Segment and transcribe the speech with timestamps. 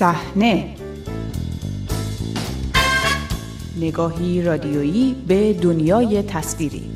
[0.00, 0.74] صحنه.
[3.76, 6.90] نگاهی رادیویی به دنیای تصویری.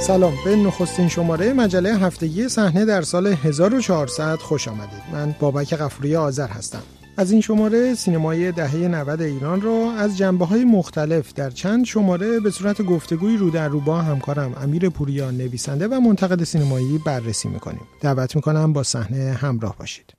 [0.00, 5.02] سلام به نخستین شماره مجله هفتگی صحنه در سال 1400 خوش آمدید.
[5.12, 6.82] من بابک غفوری آذر هستم.
[7.18, 12.40] از این شماره سینمای دهه 90 ایران را از جنبه های مختلف در چند شماره
[12.40, 17.48] به صورت گفتگوی رو در رو با همکارم امیر پوریان نویسنده و منتقد سینمایی بررسی
[17.48, 17.80] می‌کنیم.
[18.00, 20.14] دعوت می‌کنم با صحنه همراه باشید.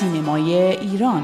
[0.00, 1.22] سینمای ایران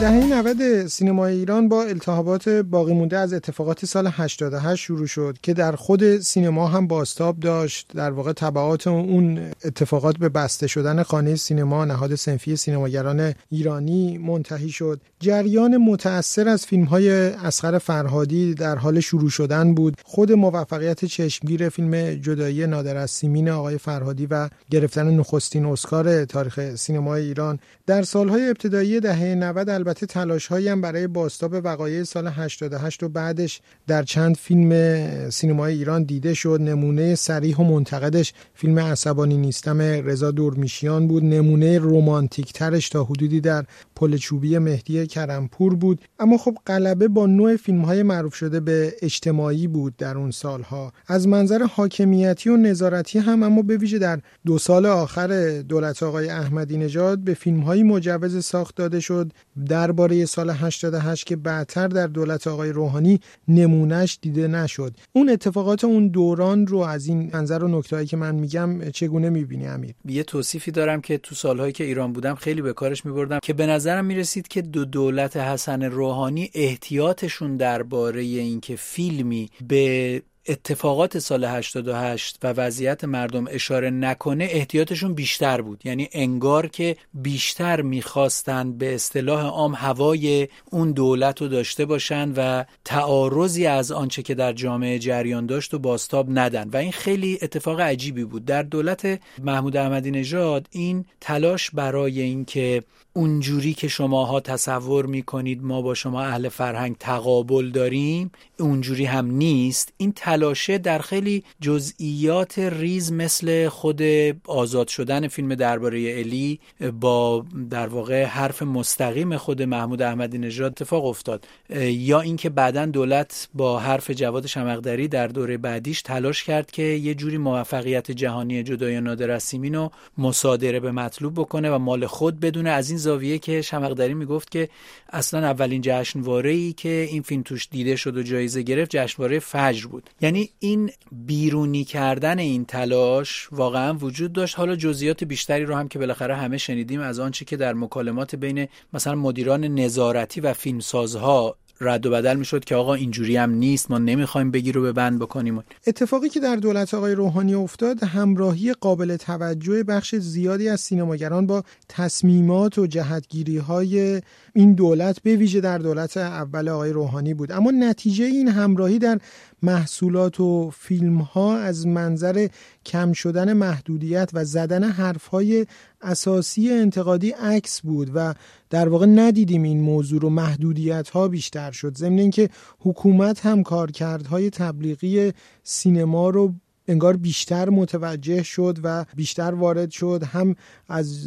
[0.00, 5.54] دهه 90 سینمای ایران با التهابات باقی مونده از اتفاقات سال 88 شروع شد که
[5.54, 7.90] در خود سینما هم باستاب داشت.
[7.94, 14.68] در واقع تبعات اون اتفاقات به بسته شدن خانه سینما نهاد سنفی سینماگران ایرانی منتهی
[14.68, 15.00] شد.
[15.20, 19.96] جریان متأثر از فیلم های اسخر فرهادی در حال شروع شدن بود.
[20.04, 26.74] خود موفقیت چشمگیر فیلم جدایی نادر از سیمین آقای فرهادی و گرفتن نخستین اسکار تاریخ
[26.74, 33.02] سینمای ایران در سالهای ابتدایی دهه 90 البته تلاش هم برای باستاب وقایع سال 88
[33.02, 36.60] و بعدش در چند فیلم سینمای ایران دیده شد.
[36.60, 41.24] نمونه سریح و منتقدش فیلم عصبانی نیستم رضا دورمیشیان بود.
[41.24, 43.64] نمونه رومانتیک ترش تا حدودی در
[43.96, 46.00] پل چوبی مهدی کرمپور بود.
[46.18, 50.92] اما خب غلبه با نوع فیلم های معروف شده به اجتماعی بود در اون سالها.
[51.06, 56.28] از منظر حاکمیتی و نظارتی هم اما به ویژه در دو سال آخر دولت آقای
[56.28, 59.32] احمدی نژاد به فیلم های مجوز ساخت داده شد.
[59.76, 64.94] درباره سال 88 که بعدتر در دولت آقای روحانی نمونهش دیده نشد.
[65.12, 69.66] اون اتفاقات اون دوران رو از این منظر و نکتهایی که من میگم چگونه می‌بینی
[69.66, 73.52] امیر؟ یه توصیفی دارم که تو سالهایی که ایران بودم خیلی به کارش میبردم که
[73.52, 81.44] به نظرم می‌رسید که دو دولت حسن روحانی احتیاطشون درباره اینکه فیلمی به اتفاقات سال
[81.44, 85.80] 88 و وضعیت مردم اشاره نکنه احتیاطشون بیشتر بود.
[85.84, 92.64] یعنی انگار که بیشتر می‌خواستند به اصطلاح عام هوای اون دولت رو داشته باشند و
[92.84, 96.68] تعارضی از آنچه که در جامعه جریان داشت و باستاب ندن.
[96.68, 98.44] و این خیلی اتفاق عجیبی بود.
[98.44, 102.82] در دولت محمود احمدی نژاد این تلاش برای اینکه
[103.12, 109.92] اونجوری که شماها تصور می‌کنید ما با شما اهل فرهنگ تقابل داریم اونجوری هم نیست.
[109.96, 114.02] این تلاشه در خیلی جزئیات ریز مثل خود
[114.46, 116.60] آزاد شدن فیلم درباره الی
[117.00, 121.44] با در واقع حرف مستقیم خود محمود احمدی نژاد اتفاق افتاد.
[121.80, 127.14] یا اینکه بعدا دولت با حرف جواد شمقدری در دوره بعدیش تلاش کرد که یه
[127.14, 132.70] جوری موفقیت جهانی جدای نادر از رو مصادره به مطلوب بکنه و مال خود بدونه.
[132.70, 134.68] از این زاویه که شمقدری می‌گفت که
[135.12, 139.86] اصلا اولین جشنواره ای که این فیلم توش دیده شد و جایزه گرفت جشنواره فجر
[139.86, 140.10] بود.
[140.26, 144.58] یعنی این بیرونی کردن این تلاش واقعا وجود داشت.
[144.58, 148.68] حالا جزئیات بیشتری رو هم که بالاخره همه شنیدیم از آنچه که در مکالمات بین
[148.92, 153.98] مثلا مدیران نظارتی و فیلمسازها رد و بدل می‌شد که آقا اینجوری هم نیست ما
[153.98, 155.62] نمی‌خوایم بگیر رو به بند بکنیم.
[155.86, 161.62] اتفاقی که در دولت آقای روحانی افتاد همراهی قابل توجه بخش زیادی از سینماگران با
[161.88, 164.22] تصمیمات و جهتگیری های
[164.54, 167.52] این دولت به ویژه در دولت اول آقای روحانی بود.
[167.52, 169.18] اما نتیجه این همراهی در
[169.62, 172.48] محصولات و فیلم ها از منظر
[172.86, 175.66] کم شدن محدودیت و زدن حرف های
[176.00, 178.34] اساسی انتقادی عکس بود و
[178.70, 181.96] در واقع ندیدیم این موضوع رو محدودیت ها بیشتر شد.
[181.96, 186.54] ضمن اینکه حکومت هم کارکردهای تبلیغی سینما رو
[186.88, 190.54] انگار بیشتر متوجه شد و بیشتر وارد شد هم
[190.88, 191.26] از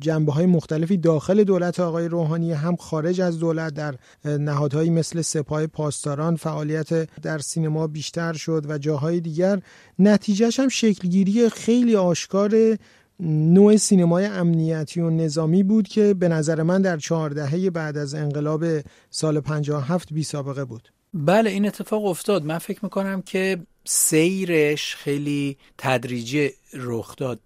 [0.00, 3.94] جنبه های مختلفی داخل دولت آقای روحانی هم خارج از دولت در
[4.24, 9.60] نهادهایی مثل سپاه پاسداران فعالیت در سینما بیشتر شد و جاهای دیگر.
[9.98, 12.78] نتیجهش هم شکلگیری خیلی آشکار
[13.20, 18.64] نوع سینمای امنیتی و نظامی بود که به نظر من در چهاردهه بعد از انقلاب
[19.10, 20.92] سال 57 بی سابقه بود.
[21.14, 22.44] بله این اتفاق افتاد.
[22.44, 27.40] من فکر می‌کنم که سیرش خیلی تدریجی رخ داد.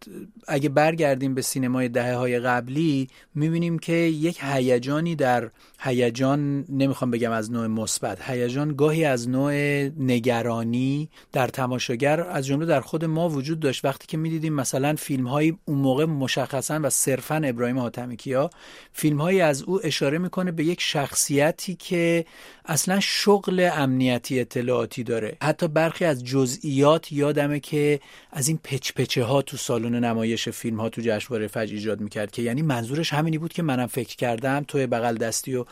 [0.49, 5.51] اگه برگردیم به سینمای دهه های قبلی می‌بینیم که یک هیجانی در
[5.81, 9.53] هیجان نمی‌خوام بگم از نوع مثبت هیجان گاهی از نوع
[9.99, 13.85] نگرانی در تماشاگر از جمله در خود ما وجود داشت.
[13.85, 18.51] وقتی که می‌دیدیم مثلا فیلم های اون موقع مشخصا و صرفا ابراهیم حاتمی کیا
[18.93, 22.25] فیلم هایی از او اشاره می‌کنه به یک شخصیتی که
[22.65, 25.37] اصلا شغل امنیتی اطلاعاتی داره.
[25.43, 28.01] حتی برخی از جزئیات یادمه که
[28.33, 32.01] از این پچ پچ بچه ها تو سالن نمایش فیلم ها تو جشنواره فجر ایجاد
[32.01, 35.65] می‌کرد که یعنی منظورش همینی بود که منم فکر کردم توی بغل دستی و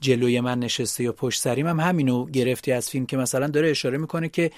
[0.00, 3.98] جلوی من نشسته یا پشت سریم هم همینو گرفتی از فیلم که مثلا داره اشاره
[3.98, 4.50] می‌کنه که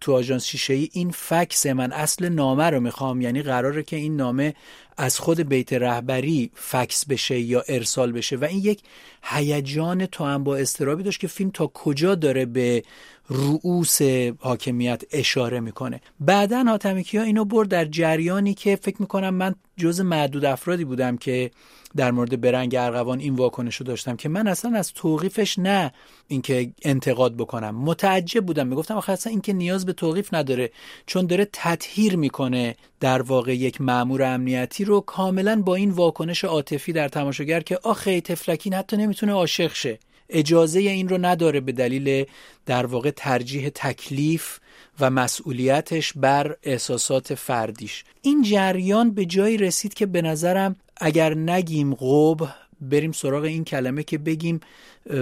[0.00, 3.20] تو آژانس شیشه ای این فکس من اصل نامه رو می‌خوام.
[3.20, 4.54] یعنی قراره که این نامه
[4.96, 8.36] از خود بیت رهبری فکس بشه یا ارسال بشه.
[8.36, 8.80] و این یک
[9.22, 12.82] هیجان تو هم با استرابی داشت که فیلم تا کجا داره به
[13.30, 13.98] رؤوس
[14.38, 16.00] حاکمیت اشاره می‌کنه.
[16.20, 21.16] بعدا حاتمی ها اینو برد در جریانی که فکر می‌کنم من جز معدود افرادی بودم
[21.16, 21.50] که
[21.96, 25.92] در مورد برنگ ارغوان این واکنش رو داشتم که من اصلا از توقیفش نه
[26.28, 27.74] اینکه انتقاد بکنم.
[27.76, 28.66] متعجب بودم.
[28.66, 30.70] می‌گفتم آخه اصلا اینکه نیاز به توقیف نداره
[31.06, 36.92] چون داره تطهیر می‌کنه در واقع یک مامور امنیتی رو کاملا با این واکنش عاطفی
[36.92, 39.98] در تماشاگر که آخه تفلکین حتی نمی‌تونه عاشق شه.
[40.28, 42.24] اجازه این رو نداره به دلیل
[42.66, 44.58] در واقع ترجیح تکلیف
[45.00, 48.04] و مسئولیتش بر احساسات فردیش.
[48.22, 52.48] این جریان به جایی رسید که به نظرم اگر نگیم قب
[52.80, 54.60] بریم سراغ این کلمه که بگیم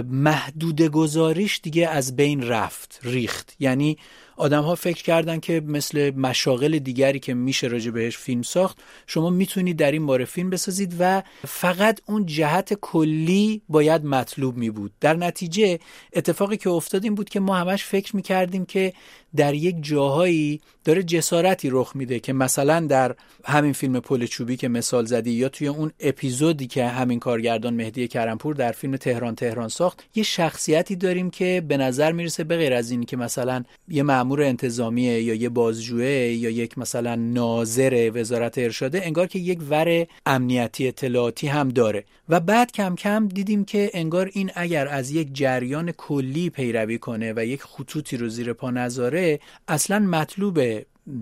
[0.09, 3.55] محدود گذاریش دیگه از بین رفت ریخت.
[3.59, 3.97] یعنی
[4.37, 8.77] آدم ها فکر کردن که مثل مشاغل دیگری که میشه راجع بهش فیلم ساخت
[9.07, 14.69] شما می‌تونید در این باره فیلم بسازید و فقط اون جهت کلی باید مطلوب می
[14.69, 15.79] بود در نتیجه
[16.13, 18.93] اتفاقی که افتاد این بود که ما همش فکر می‌کردیم که
[19.35, 23.15] در یک جاهایی داره جسارتی رخ میده که مثلا در
[23.45, 28.07] همین فیلم پل چوبی که مثال زدی یا توی اون اپیزودی که همین کارگردان مهدی
[28.07, 32.73] کرمپور در فیلم تهران تهران ساخت یه شخصیتی داریم که به نظر می‌رسه به غیر
[32.73, 38.57] از اینی که مثلا یه مأمور انتظامیه یا یه بازجوه یا یک مثلا ناظر وزارت
[38.57, 42.03] ارشاده انگار که یک ور امنیتی اطلاعاتی هم داره.
[42.29, 47.33] و بعد کم کم دیدیم که انگار این اگر از یک جریان کلی پیروی کنه
[47.35, 50.59] و یک خطوطی رو زیر پا نذاره اصلا مطلوب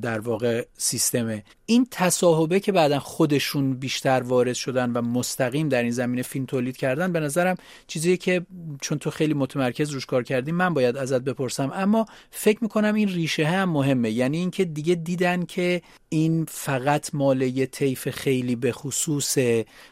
[0.02, 5.92] در واقع سیستمه این تصاحبه که بعدا خودشون بیشتر وارد شدن و مستقیم در این
[5.92, 7.56] زمینه فیلم تولید کردن به نظرم
[7.88, 8.46] چیزی که
[8.82, 11.72] چون تو خیلی متمرکز روش کار کردی من باید ازت بپرسم.
[11.76, 14.12] اما فکر می‌کنم این ریشه هم مهمه.
[14.12, 19.38] یعنی اینکه دیگه دیدن که این فقط مال یه طیف خیلی به خصوص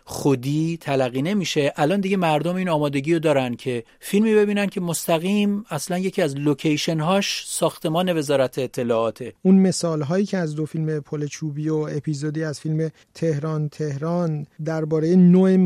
[0.06, 1.74] خودی تلقی نمیشه.
[1.76, 6.36] الان دیگه مردم این آمادگی رو دارن که فیلمی ببینن که مستقیم اصلا یکی از
[6.36, 9.34] لوکیشن هاش ساختمان وزارت اطلاعاته.
[9.42, 14.48] اون مثال هایی که از دو فیلم پل چوبی و اپیزودی از فیلم تهران تهران
[14.66, 15.58] درباره نوع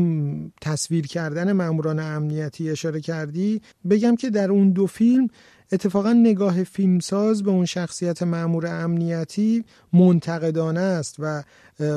[0.60, 3.60] تصویر کردن ماموران امنیتی اشاره کردی.
[3.90, 5.28] بگم که در اون دو فیلم
[5.72, 11.42] اتفاقا نگاه فیلمساز به اون شخصیت مأمور امنیتی منتقدانه است و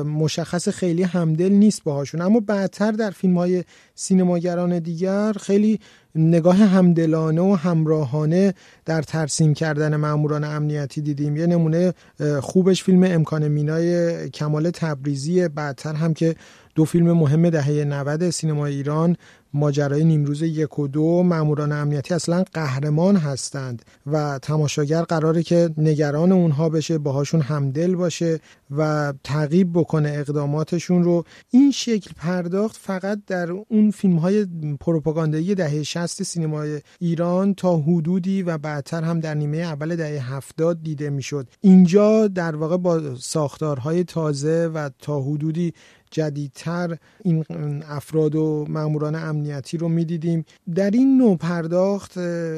[0.04, 2.22] مشخص خیلی همدل نیست باهاشون.
[2.22, 3.64] اما بعدتر در فیلم های
[3.96, 5.80] سینماگران دیگر خیلی
[6.18, 8.54] نگاه همدلانه و همراهانه
[8.86, 11.38] در ترسیم کردن ماموران امنیتی دیدیم.
[11.38, 11.94] یه نمونه
[12.42, 16.36] خوبش فیلم امکان مینای کمال تبریزی بعدتر هم که
[16.76, 19.18] دو فیلم مهم دهه 90 سینما ایران
[19.54, 26.32] ماجرای نیمروز یک و دو ماموران امنیتی اصلا قهرمان هستند و تماشاگر قراره که نگران
[26.32, 28.40] اونها بشه باهاشون همدل باشه
[28.78, 31.24] و تعقیب بکنه اقداماتشون رو.
[31.50, 34.48] این شکل پرداخت فقط در اون فیلم های
[34.80, 40.84] پروپاگاندایی دهه 60 سینمای ایران تا حدودی و بعدتر هم در نیمه اول دهه 70
[40.84, 41.48] دیده می‌شد.
[41.62, 45.74] اینجا در واقع با ساختارهای تازه و تا حدودی
[46.12, 47.46] جدیدتر این
[47.90, 50.46] افراد و ماموران امنیتی رو می‌دیدیم.
[50.76, 52.18] در این نوع پرداخت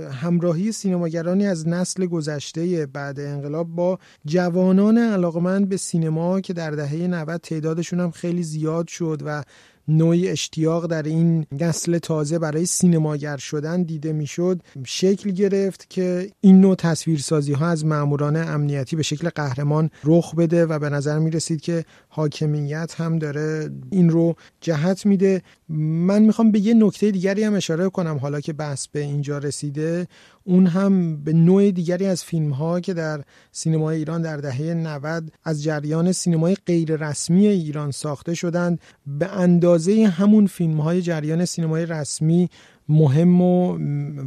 [0.10, 6.96] همراهی سینماگرانی از نسل گذشته بعد انقلاب با جوانان علاقمند به سینما که در دهه
[6.96, 9.44] 90 تعدادشون هم خیلی زیاد شد و
[9.90, 16.62] نوعی اشتیاق در این نسل تازه برای سینماگر شدن دیده می‌شد شکل گرفت که این
[16.62, 21.32] نوع تصویرسازی ها از ماموران امنیتی به شکل قهرمان رخ بده و به نظر می
[21.32, 25.42] رسید که حاکمیت هم داره این رو جهت میده.
[25.70, 30.08] من می‌خوام به یه نکته دیگری هم اشاره کنم حالا که بحث به اینجا رسیده.
[30.50, 35.32] اون هم به نوع دیگری از فیلم ها که در سینمای ایران در دهه 90
[35.44, 41.86] از جریان سینمای غیر رسمی ایران ساخته شدند به اندازه همون فیلم های جریان سینمای
[41.86, 42.50] رسمی
[42.90, 43.78] مهم و,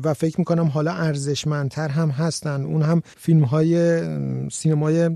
[0.04, 2.64] و فکر می‌کنم حالا ارزشمندتر هم هستن.
[2.64, 4.02] اون هم فیلم های
[4.50, 5.10] سینمای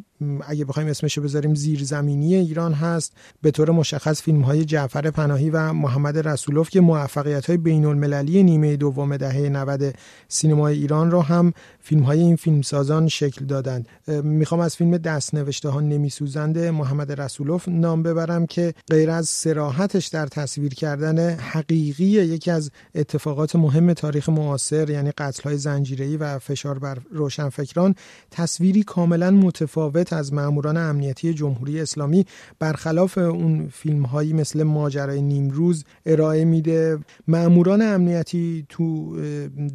[0.46, 3.12] اگه بخوایم اسمشو بذاریم زیرزمینی ایران هست.
[3.42, 8.42] به طور مشخص فیلم های جعفر پناهی و محمد رسولوف که موفقیت های بین المللی
[8.42, 9.94] نیمه دوم دهه 90
[10.28, 11.52] سینمای ایران رو هم
[11.86, 13.88] فیلم های این فیلمسازان شکل دادند.
[14.22, 20.06] می‌خوام از فیلم دست نوشته ها نمیسوزنده محمد رسولوف نام ببرم که غیر از سراحتش
[20.06, 26.38] در تصویر کردن حقیقی یکی از اتفاقات مهم تاریخ معاصر یعنی قتل های زنجیره‌ای و
[26.38, 27.94] فشار بر روشنفکران
[28.30, 32.26] تصویری کاملا متفاوت از ماموران امنیتی جمهوری اسلامی.
[32.58, 36.98] برخلاف اون فیلم هایی مثل ماجرای نیمروز ارائه میده.
[37.28, 39.16] ماموران امنیتی تو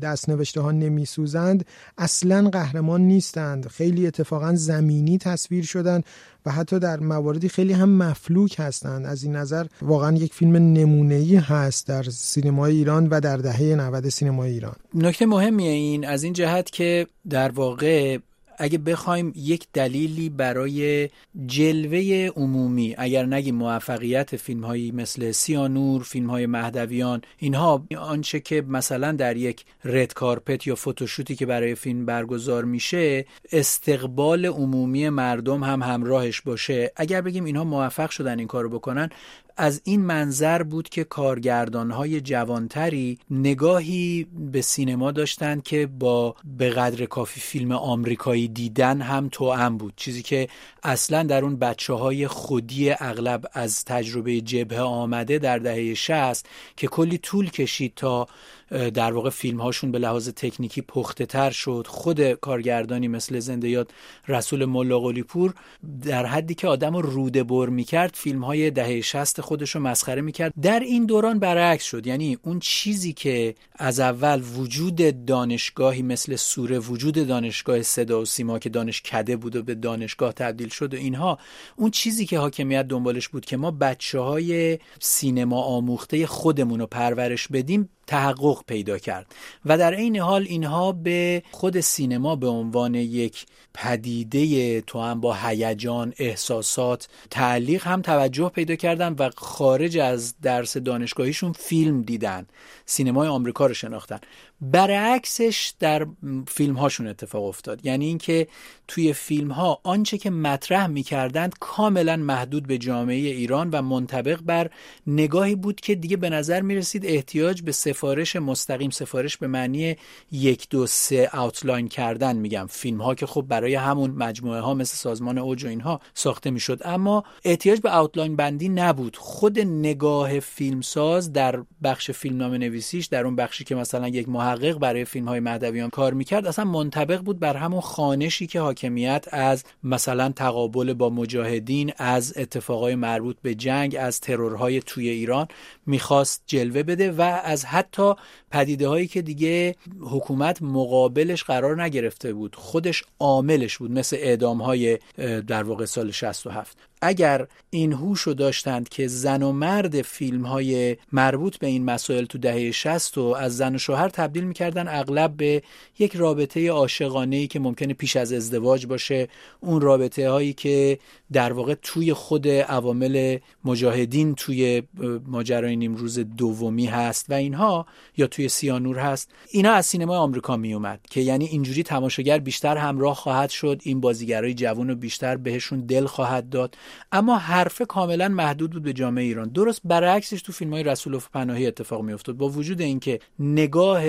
[0.02, 1.66] دست نوشته ها نمیسوزند.
[2.02, 3.68] اصلا قهرمان نیستند.
[3.68, 6.02] خیلی اتفاقا زمینی تصویر شدن
[6.46, 9.06] و حتی در مواردی خیلی هم مفلوک هستند.
[9.06, 14.10] از این نظر واقعا یک فیلم نمونه‌ای هست در سینمای ایران و در دهه 90
[14.10, 14.76] سینمای ایران.
[14.94, 18.18] نکته مهمیه این از این جهت که در واقع
[18.58, 21.10] اگه بخوایم یک دلیلی برای
[21.46, 28.62] جلوه عمومی اگر نگیم موفقیت فیلم هایی مثل سیانور فیلم های مهدویان اینها آنچه که
[28.62, 35.64] مثلا در یک رد کارپت یا فوتوشوتی که برای فیلم برگزار میشه استقبال عمومی مردم
[35.64, 36.92] هم همراهش باشه.
[36.96, 39.10] اگر بگیم اینها موفق شدن این کارو بکنن
[39.58, 47.06] از این منظر بود که کارگردانهای جوانتری نگاهی به سینما داشتند که با به قدر
[47.06, 49.94] کافی فیلم آمریکایی دیدن هم توأم بود.
[49.96, 50.48] چیزی که
[50.84, 56.46] اصلا در اون بچه های خودی اغلب از تجربه جبهه آمده در دهه 60
[56.78, 58.28] که کلی طول کشید تا
[58.72, 61.86] در واقع فیلم هاشون به لحاظ تکنیکی پخته تر شد.
[61.88, 63.92] خود کارگردانی مثل زنده یاد
[64.28, 65.54] رسول ملا پور
[66.02, 70.22] در حدی که آدم رو روده بر می‌کرد فیلم های دهه 60 خودش رو مسخره
[70.22, 70.54] می‌کرد.
[70.62, 72.08] در این دوران برعکس شد.
[72.08, 78.60] یعنی اون چیزی که از اول وجود دانشگاهی مثل سوره وجود دانشگاه صدا و سیما
[78.60, 81.38] که دانش کده بود و به دانشگاه تبدیل شد و اینها
[81.76, 87.48] اون چیزی که حاکمیت دنبالش بود که ما بچه های سینما آموخته خودمون رو پرورش
[87.48, 89.36] بدیم تحقق پیدا کرد.
[89.66, 95.34] و در عین حال اینها به خود سینما به عنوان یک پدیده تو هم با
[95.34, 102.48] هیجان احساسات تعلیق هم توجه پیدا کردن و خارج از درس دانشگاهیشون فیلم دیدن.
[102.86, 104.20] سینمای آمریکا رو شناختن.
[104.62, 106.08] برعکسش در
[106.48, 107.86] فیلم هاشون اتفاق افتاد.
[107.86, 108.48] یعنی اینکه
[108.88, 114.70] توی فیلم ها آنچه که مطرح می‌کردند کاملا محدود به جامعه ایران و منطبق بر
[115.08, 119.96] نگاهی بود که دیگه به نظر می رسید احتیاج به سفارش مستقیم سفارش به معنی
[120.32, 122.68] یک دو سه اوتلاین کردن میگم.
[122.70, 126.82] فیلم ها که خب برای همون مجموعه ها مثل سازمان اوج و اینها ساخته می‌شد.
[126.86, 129.18] اما احتیاج به اوتلاین بندی نبود.
[129.18, 135.06] خود نگاه فیلمساز در بخش فیلمنامه نویسیش در اون بخشی که مثلا یک محقق برای
[135.06, 140.30] فیلم های مهدویان کار می‌کرد اصلا منطبق بود بر همون خانشی که حاکمیت از مثلا
[140.30, 145.48] تقابل با مجاهدین از اتفاقای مربوط به جنگ از ترورهای توی ایران
[145.86, 148.14] می‌خواست جلوه بده و از حتی
[148.52, 155.00] پدیده هایی که دیگه حکومت مقابلش قرار نگرفته بود خودش عاملش بود مثل اعدام های
[155.48, 160.98] در واقع سال 67 اگر این هوش رو داشتند که زن و مرد فیلم های
[161.12, 165.38] مربوط به این مسائل تو دهه 60 و از زن و شوهر تبدیل می‌کردن اغلب
[165.38, 165.64] به
[166.00, 169.28] یک رابطه عاشقانه ای که ممکنه پیش از ازدواج باشه
[169.60, 171.00] اون رابطه هایی که
[171.34, 174.84] در واقع توی خود عوامل مجاهدین توی
[175.28, 177.86] ماجرای نیمروز دومی هست و اینها
[178.18, 179.32] یا توی سیانور هست.
[179.52, 184.02] اینا از سینما آمریکا می اومد که یعنی اینجوری تماشاگر بیشتر همراه خواهد شد این
[184.02, 186.78] بازیگرای جوان رو بیشتر بهشون دل خواهد داد.
[187.12, 189.50] اما حرف کاملا محدود بود به جامعه ایران.
[189.50, 194.04] درست برعکسش تو فیلم های رسول پناهی اتفاق می افتاد با وجود اینکه نگاه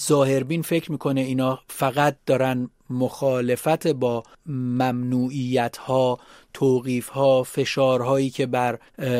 [0.00, 6.18] ظاهربین فکر می‌کنه اینا فقط دارن مخالفت با ممنوعیت ها
[6.54, 8.78] توقیف ها فشارهایی که بر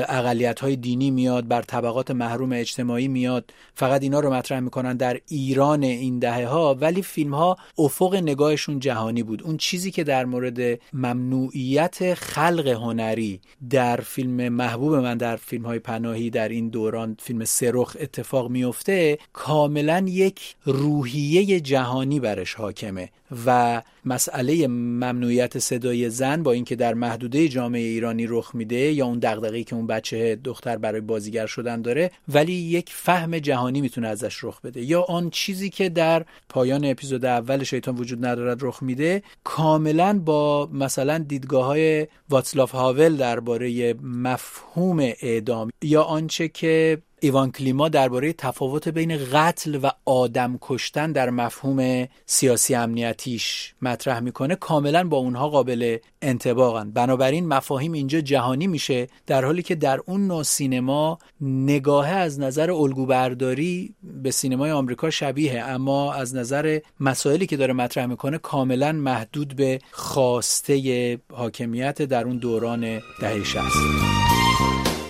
[0.09, 3.53] اقلیت های دینی میاد بر طبقات محروم اجتماعی میاد.
[3.75, 8.79] فقط اینا رو مطرح می‌کنن در ایران این دهه ها ولی فیلم ها افق نگاهشون
[8.79, 9.43] جهانی بود.
[9.43, 15.79] اون چیزی که در مورد ممنوعیت خلق هنری در فیلم محبوب من در فیلم های
[15.79, 23.11] پناهی در این دوران فیلم سرخ اتفاق میفته کاملا یک روحیه جهانی برش حاکمه.
[23.47, 29.19] و مسئله ممنوعیت صدای زن با اینکه در محدوده جامعه ایرانی رخ میده یا اون
[29.19, 34.45] دغدغه‌ای که اون بچه دختر برای بازیگر شدن داره ولی یک فهم جهانی می‌تونه ازش
[34.45, 34.81] رخ بده.
[34.81, 40.69] یا آن چیزی که در پایان اپیزود اول شیطان وجود ندارد رخ میده کاملا با
[40.73, 48.89] مثلا دیدگاه های واتسلاف هاول درباره مفهوم اعدام یا آنچه که ایوان کلیما درباره تفاوت
[48.89, 54.55] بین قتل و آدم کشتن در مفهوم سیاسی امنیتیش مطرح می‌کنه.
[54.55, 56.91] کاملا با اونها قابل انتباقن.
[56.91, 62.71] بنابراین مفاهیم اینجا جهانی میشه در حالی که در اون نوع سینما نگاه از نظر
[62.71, 69.57] الگوبرداری به سینمای آمریکا شبیه اما از نظر مسائلی که داره مطرح می‌کنه کاملا محدود
[69.57, 74.30] به خواسته حاکمیت در اون دوران دهه 60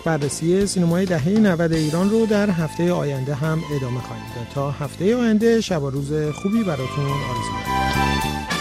[0.05, 4.47] بررسی سینمای دهه 90 ایران رو در هفته آینده هم ادامه خواهیم داد.
[4.55, 8.60] تا هفته آینده شب و روز خوبی براتون آرزو دارم.